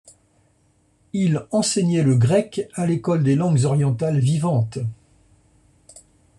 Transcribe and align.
Il 1.13 1.45
enseignait 1.51 2.01
le 2.01 2.15
grec 2.15 2.67
à 2.73 2.87
l'École 2.87 3.21
des 3.21 3.35
langues 3.35 3.65
orientales 3.65 4.17
vivantes. 4.17 4.79